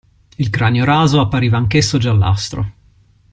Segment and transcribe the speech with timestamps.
[0.39, 2.71] Il cranio raso appariva anch'esso giallastro.